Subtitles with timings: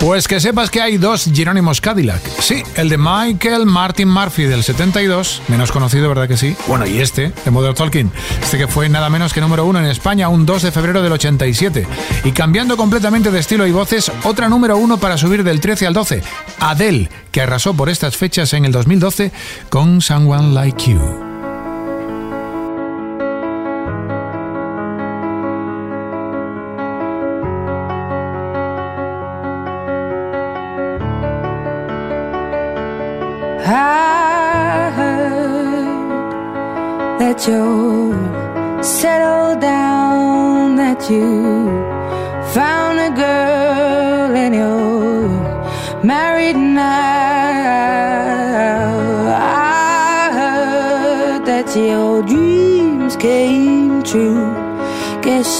[0.00, 2.22] Pues que sepas que hay dos Jerónimos Cadillac.
[2.40, 6.56] Sí, el de Michael Martin Murphy del 72, menos conocido, ¿verdad que sí?
[6.66, 8.10] Bueno, y este, de Modern Talking,
[8.42, 11.12] este que fue nada menos que número uno en España un 2 de febrero del
[11.12, 11.86] 87.
[12.24, 15.94] Y cambiando completamente de estilo y voces, otra número uno para subir del 13 al
[15.94, 16.22] 12,
[16.60, 19.32] Adele, que arrasó por estas fechas en el 2012
[19.68, 21.27] con Someone Like You.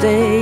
[0.00, 0.41] Hurts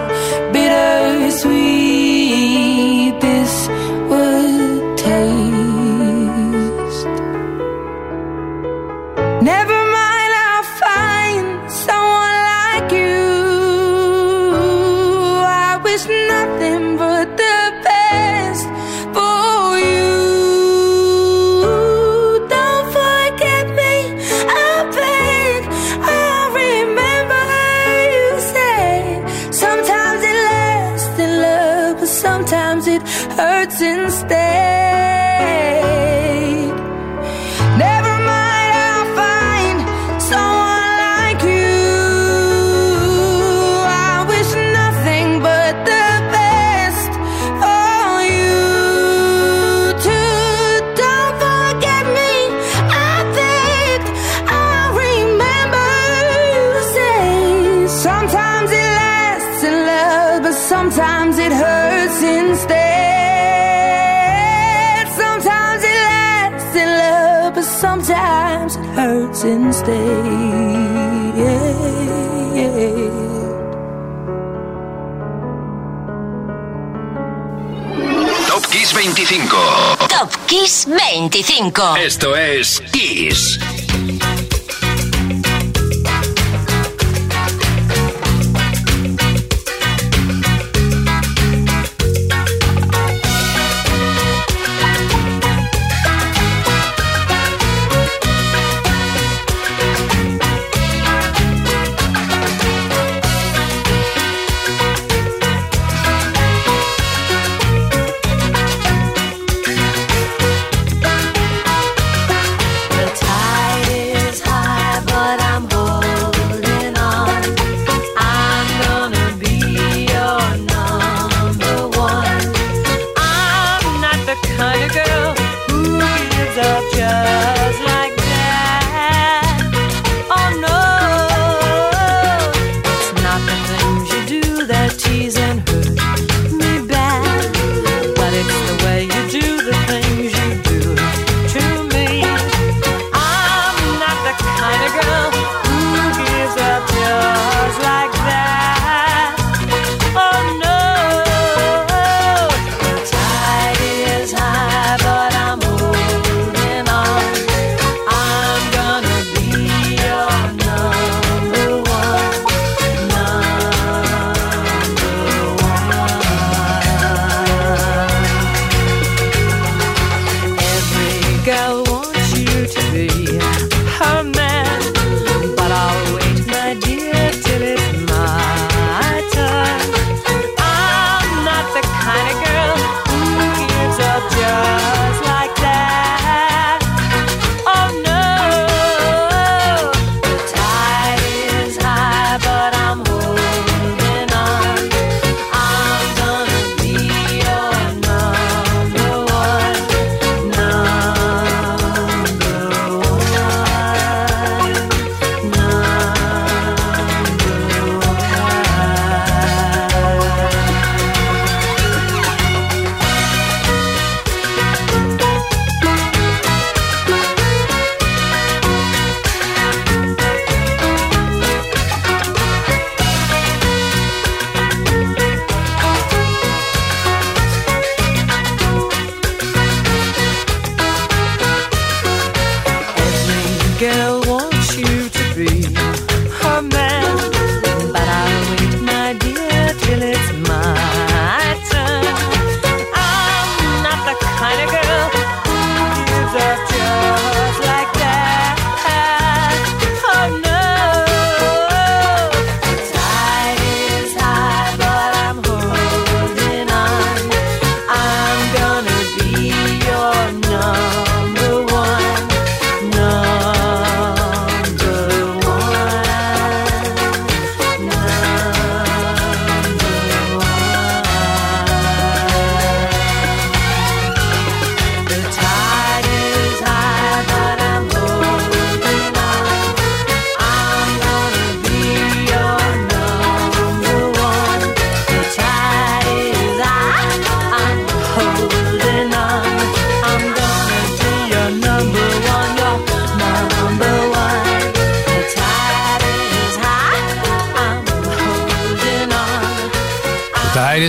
[80.91, 81.95] 25.
[81.97, 83.57] Esto es Kiss.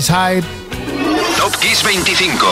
[0.01, 0.43] High.
[1.37, 2.47] Top Kiss 25.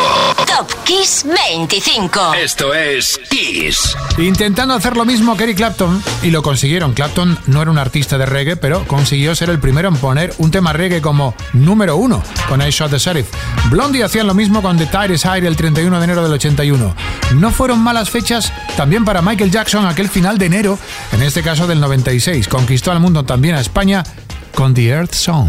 [0.46, 2.34] Top Kiss 25.
[2.34, 3.96] Esto es Kiss.
[4.18, 6.92] Intentando hacer lo mismo que Eric Clapton, y lo consiguieron.
[6.92, 10.50] Clapton no era un artista de reggae, pero consiguió ser el primero en poner un
[10.50, 13.28] tema reggae como número uno con I Shot the Sheriff.
[13.70, 16.94] Blondie hacían lo mismo con The Tide is High el 31 de enero del 81.
[17.36, 20.78] No fueron malas fechas también para Michael Jackson aquel final de enero,
[21.12, 22.48] en este caso del 96.
[22.48, 24.04] Conquistó al mundo también a España
[24.54, 25.48] con The Earth Song.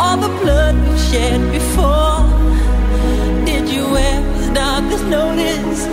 [0.00, 2.22] All the blood we've shed before.
[3.44, 5.86] Did you ever stop this notice?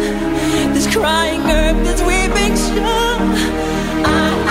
[0.73, 3.19] This crying earth, this weeping shore.
[4.05, 4.44] I,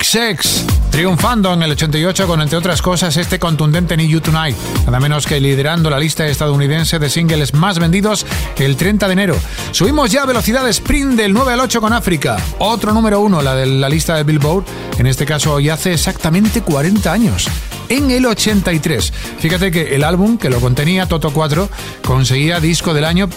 [0.00, 5.00] Sex, triunfando en el 88 con, entre otras cosas, este contundente Need You Tonight, nada
[5.00, 8.24] menos que liderando la lista estadounidense de singles más vendidos
[8.56, 9.36] el 30 de enero.
[9.72, 13.66] Subimos ya velocidad sprint del 9 al 8 con África, otro número uno, la de
[13.66, 14.64] la lista de Billboard,
[14.96, 17.50] en este caso hoy hace exactamente 40 años
[17.90, 19.12] en el 83.
[19.38, 21.68] Fíjate que el álbum que lo contenía, Toto 4,
[22.02, 23.28] conseguía disco del año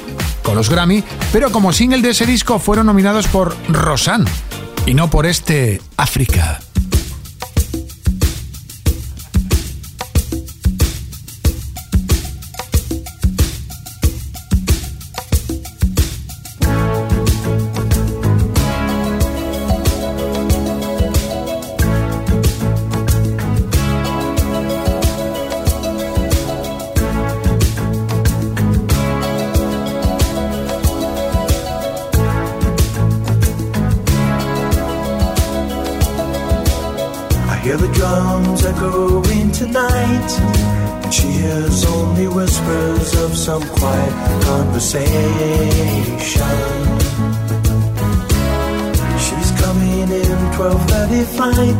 [0.43, 4.29] con los Grammy, pero como single de ese disco fueron nominados por Rosanne
[4.85, 6.61] y no por este África.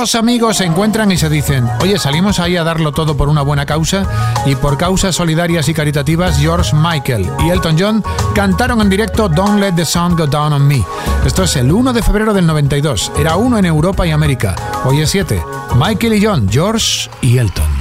[0.00, 3.42] Dos amigos se encuentran y se dicen, oye, salimos ahí a darlo todo por una
[3.42, 4.06] buena causa
[4.46, 8.02] y por causas solidarias y caritativas, George Michael y Elton John
[8.34, 10.82] cantaron en directo Don't Let the Sun Go Down on Me.
[11.26, 13.12] Esto es el 1 de febrero del 92.
[13.18, 14.56] Era uno en Europa y América.
[14.86, 15.44] Hoy es 7.
[15.76, 17.79] Michael y John, George y Elton.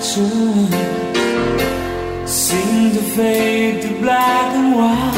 [0.00, 0.70] Pictures
[2.26, 5.09] seem to fade to black and white.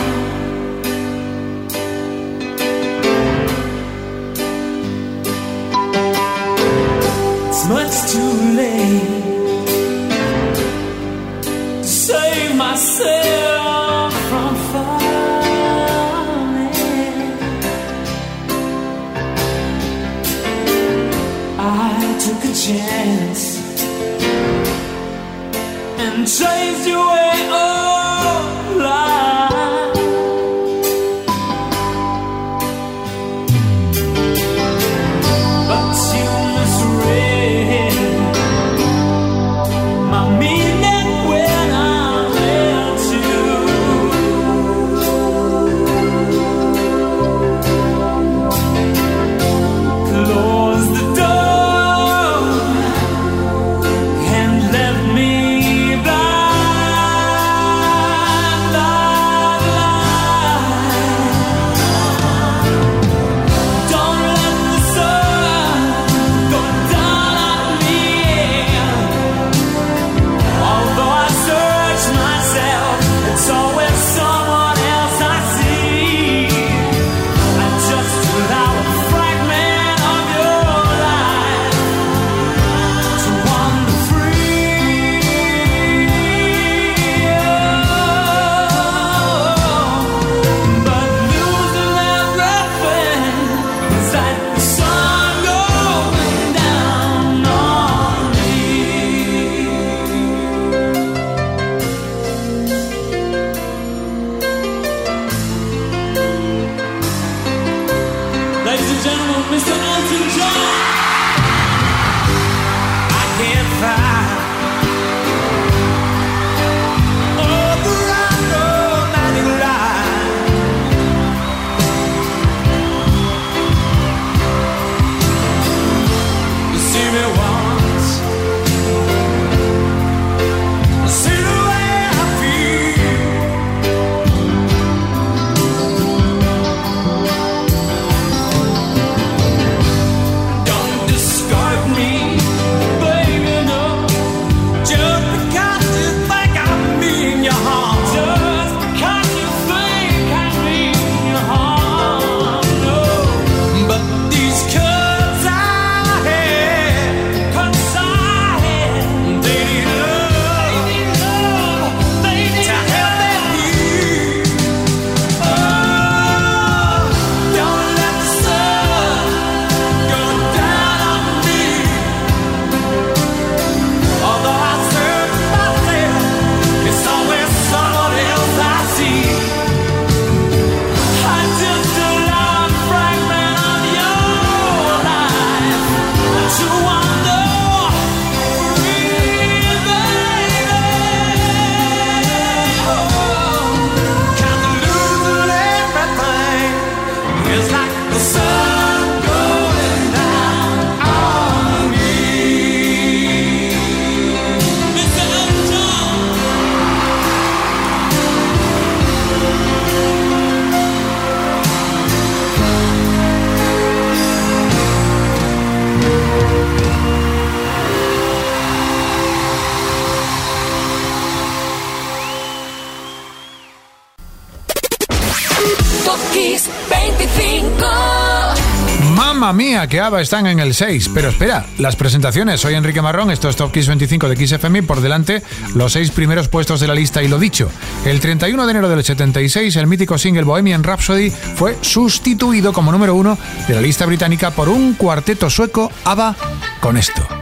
[229.52, 231.10] Mía que ABBA están en el 6.
[231.14, 232.60] Pero espera, las presentaciones.
[232.60, 234.82] Soy Enrique Marrón, esto es Top Kiss 25 de XFM.
[234.82, 235.42] Por delante,
[235.74, 237.70] los seis primeros puestos de la lista y lo dicho.
[238.04, 243.14] El 31 de enero del 76, el mítico single Bohemian Rhapsody fue sustituido como número
[243.14, 243.38] uno
[243.68, 246.36] de la lista británica por un cuarteto sueco ABBA
[246.80, 247.41] con esto.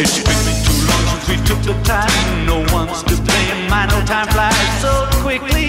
[0.00, 2.46] It took me too long since we took the time.
[2.46, 3.68] No one's to blame.
[3.68, 5.68] My no time flies so quickly.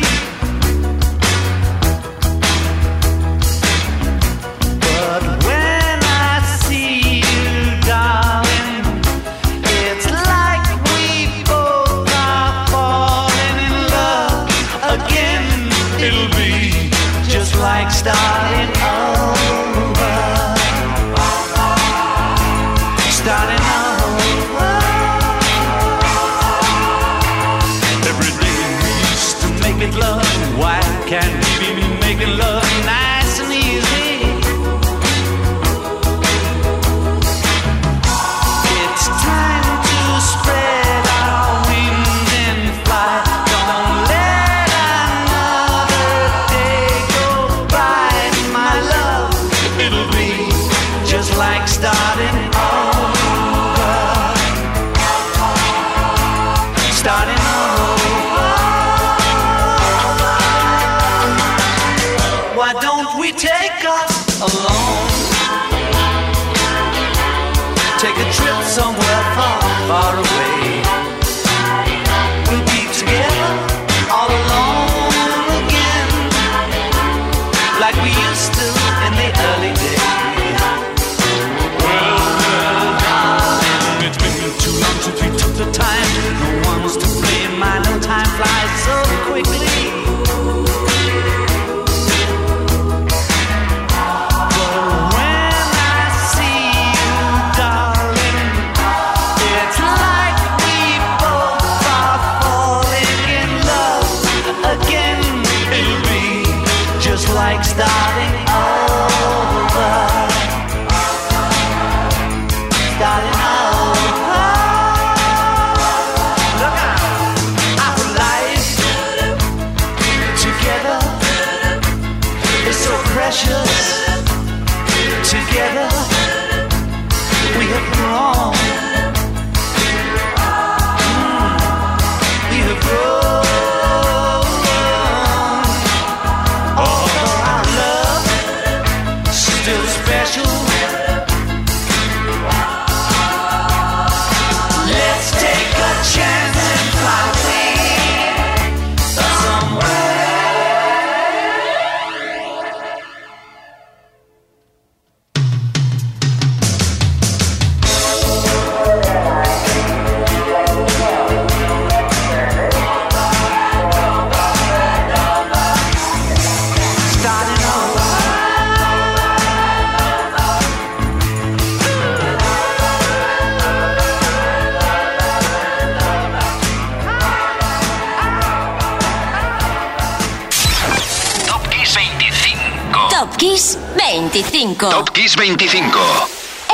[185.22, 186.00] Kiss 25.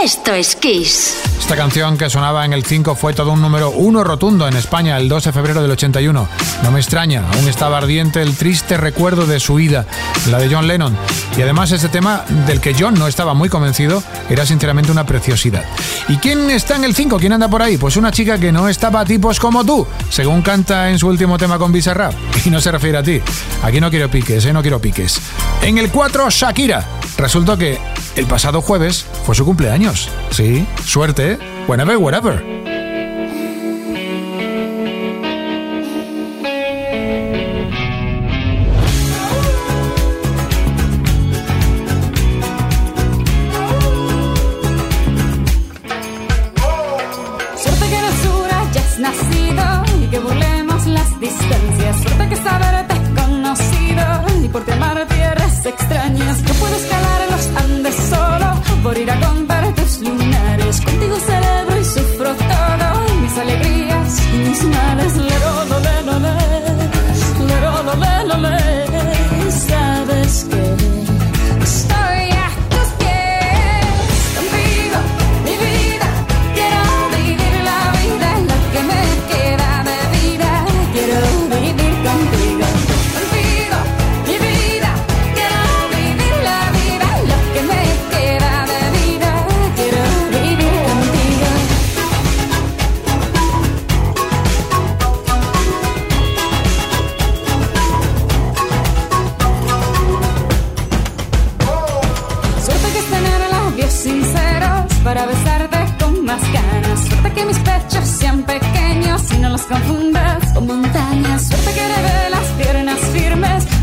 [0.02, 1.22] Esto es Kiss.
[1.38, 4.96] Esta canción que sonaba en el 5 fue todo un número 1 rotundo en España
[4.96, 6.30] el 2 de febrero del 81.
[6.64, 9.86] No me extraña, aún estaba ardiente el triste recuerdo de su ida,
[10.32, 10.96] la de John Lennon.
[11.36, 15.66] Y además este tema, del que John no estaba muy convencido, era sinceramente una preciosidad.
[16.08, 17.18] ¿Y quién está en el 5?
[17.18, 17.78] ¿Quién anda por ahí?
[17.78, 21.38] Pues una chica que no estaba a tipos como tú, según canta en su último
[21.38, 22.14] tema con Bizarrap.
[22.46, 23.20] Y no se refiere a ti.
[23.62, 24.54] Aquí no quiero piques, ¿eh?
[24.54, 25.20] No quiero piques.
[25.62, 26.86] En el 4, Shakira.
[27.18, 27.78] Resultó que
[28.18, 30.10] el pasado jueves fue su cumpleaños.
[30.32, 31.38] Sí, suerte.
[31.68, 32.67] Whenever, whatever.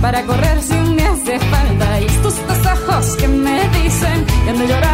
[0.05, 1.99] para correr si un día hace falta.
[1.99, 4.94] Y estos dos ojos que me dicen que han de llorar.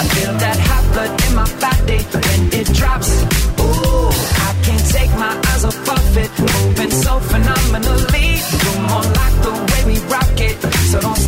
[0.00, 3.10] I feel that hot blood in my body when it drops.
[3.58, 4.10] Ooh,
[4.46, 6.30] I can't take my eyes off of it,
[6.92, 8.28] so phenomenally.
[9.18, 10.56] Like the way we rock it,
[10.90, 11.27] so don't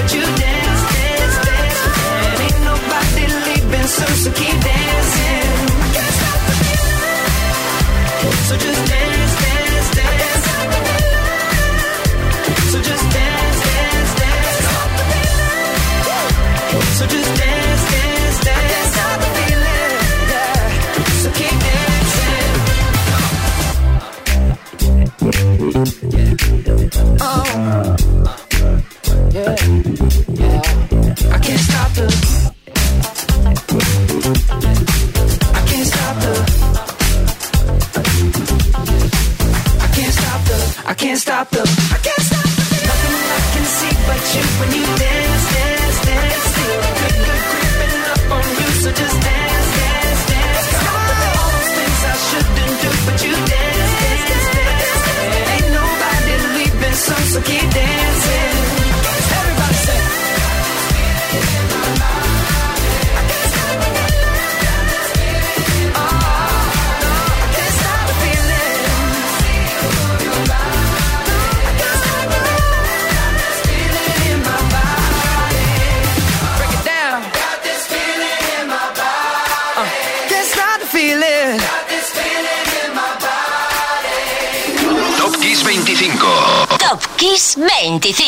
[0.00, 1.80] but you dance, dance, dance.
[2.30, 4.77] And ain't nobody leaving soon, so keep dancing.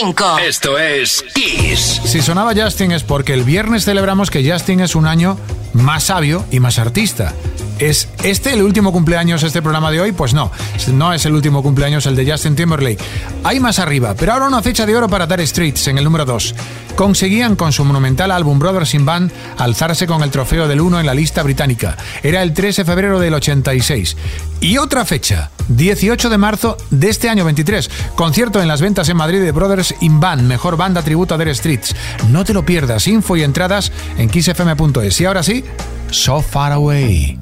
[0.01, 0.39] 25.
[0.39, 2.01] Esto es Kiss.
[2.05, 5.39] Si sonaba Justin es porque el viernes celebramos que Justin es un año
[5.75, 7.35] más sabio y más artista.
[7.81, 10.12] ¿Es este el último cumpleaños este programa de hoy?
[10.12, 10.53] Pues no,
[10.93, 13.03] no es el último cumpleaños el de Justin Timberlake.
[13.43, 16.26] Hay más arriba, pero ahora una fecha de oro para Dire Streets en el número
[16.26, 16.55] 2.
[16.95, 21.07] Conseguían con su monumental álbum Brothers in Band alzarse con el trofeo del 1 en
[21.07, 21.97] la lista británica.
[22.22, 24.14] Era el 13 de febrero del 86.
[24.61, 29.16] Y otra fecha, 18 de marzo de este año 23, concierto en las ventas en
[29.16, 31.97] Madrid de Brothers in Band, mejor banda tributo a Dire Streets.
[32.28, 35.18] No te lo pierdas, info y entradas en kissfm.es.
[35.18, 35.64] Y ahora sí,
[36.11, 37.39] So Far Away.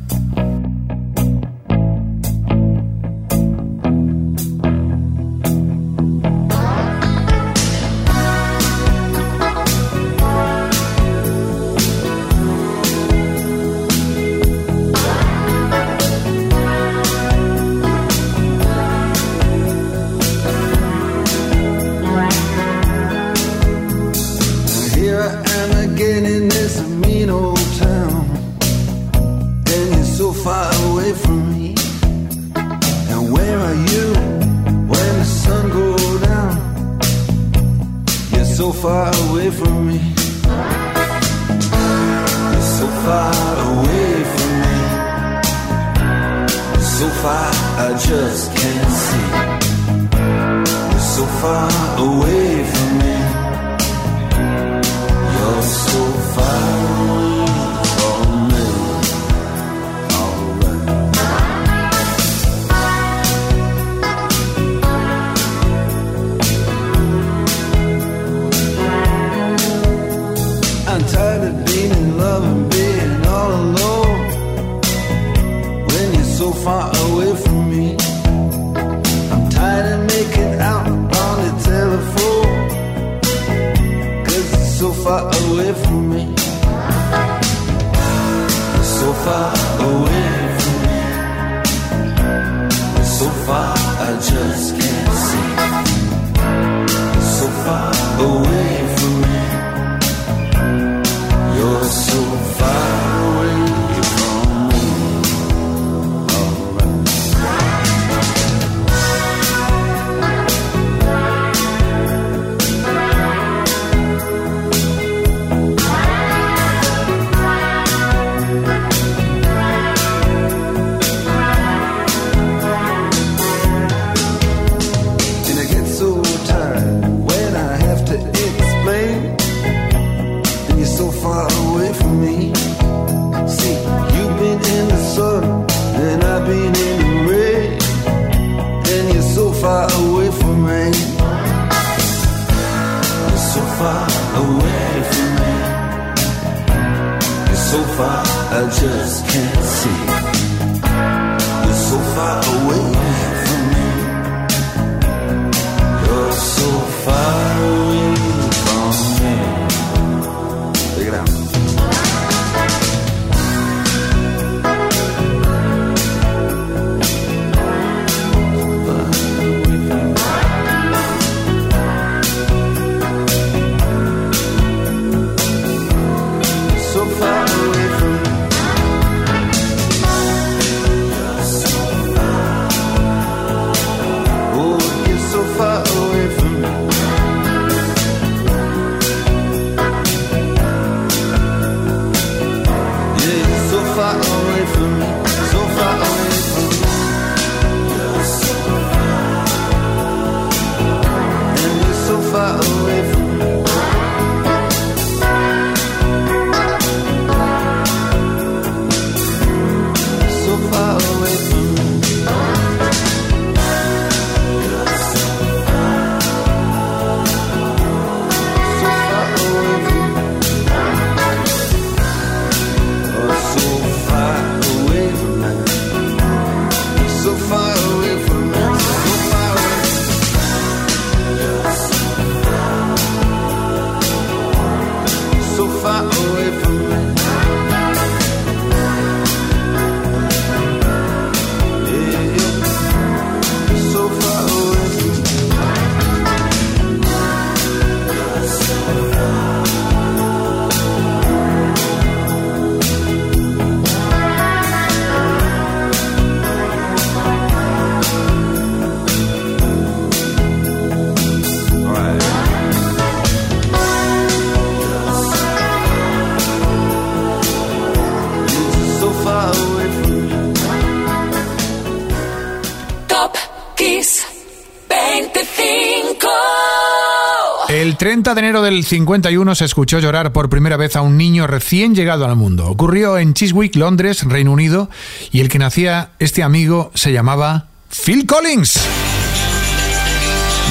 [278.08, 281.94] 30 de enero del 51 se escuchó llorar por primera vez a un niño recién
[281.94, 282.66] llegado al mundo.
[282.66, 284.88] Ocurrió en Chiswick, Londres, Reino Unido,
[285.30, 288.80] y el que nacía este amigo se llamaba Phil Collins.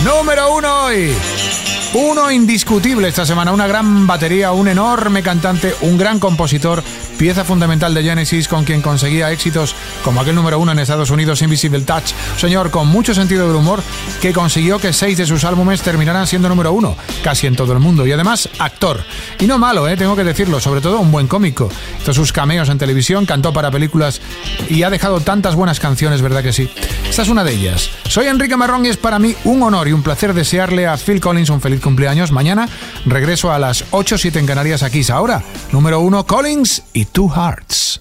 [0.04, 1.14] Número uno hoy.
[1.94, 6.84] Uno indiscutible esta semana, una gran batería, un enorme cantante, un gran compositor,
[7.18, 11.42] pieza fundamental de Genesis con quien conseguía éxitos como aquel número uno en Estados Unidos,
[11.42, 12.14] Invisible Touch.
[12.38, 13.82] Señor con mucho sentido del humor
[14.22, 17.80] que consiguió que seis de sus álbumes terminaran siendo número uno, casi en todo el
[17.80, 18.06] mundo.
[18.06, 19.04] Y además, actor.
[19.40, 19.98] Y no malo, ¿eh?
[19.98, 21.70] tengo que decirlo, sobre todo un buen cómico.
[22.02, 24.22] Hizo sus cameos en televisión, cantó para películas
[24.70, 26.70] y ha dejado tantas buenas canciones, ¿verdad que sí?
[27.10, 27.90] Esta es una de ellas.
[28.08, 31.20] Soy Enrique Marrón y es para mí un honor y un placer desearle a Phil
[31.20, 32.32] Collins un feliz cumpleaños.
[32.32, 32.70] Mañana
[33.06, 34.98] regreso a las 8 7 en Canarias aquí.
[35.12, 37.98] Ahora, número uno, Collins y Two Hearts.